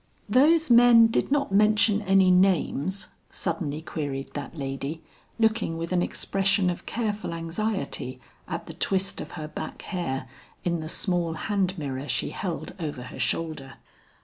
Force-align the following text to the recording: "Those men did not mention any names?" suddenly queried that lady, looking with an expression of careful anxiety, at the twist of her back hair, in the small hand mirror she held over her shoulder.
"Those 0.29 0.71
men 0.71 1.09
did 1.09 1.31
not 1.31 1.51
mention 1.51 2.01
any 2.01 2.31
names?" 2.31 3.09
suddenly 3.29 3.83
queried 3.83 4.33
that 4.33 4.57
lady, 4.57 5.03
looking 5.37 5.77
with 5.77 5.91
an 5.93 6.01
expression 6.01 6.71
of 6.71 6.87
careful 6.87 7.35
anxiety, 7.35 8.19
at 8.47 8.65
the 8.65 8.73
twist 8.73 9.21
of 9.21 9.33
her 9.33 9.47
back 9.47 9.83
hair, 9.83 10.27
in 10.63 10.79
the 10.79 10.89
small 10.89 11.33
hand 11.33 11.77
mirror 11.77 12.07
she 12.07 12.31
held 12.31 12.73
over 12.79 13.03
her 13.03 13.19
shoulder. 13.19 13.75